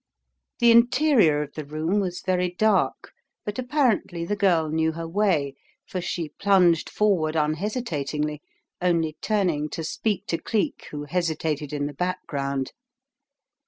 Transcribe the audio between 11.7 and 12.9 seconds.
in the background.